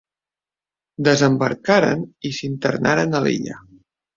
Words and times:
Desembarcaren 1.09 2.03
i 2.31 2.35
s'internaren 2.39 3.19
a 3.21 3.25
l'illa. 3.29 3.63